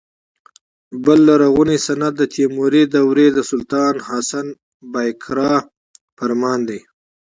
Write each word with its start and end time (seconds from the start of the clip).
بل 1.05 1.19
لرغونی 1.29 1.77
سند 1.85 2.03
د 2.17 2.21
تیموري 2.35 2.83
دورې 2.95 3.27
د 3.33 3.39
سلطان 3.51 3.95
حسن 4.07 4.47
بایقرا 4.93 5.53
فرمان 6.17 6.59
دی. 6.69 6.79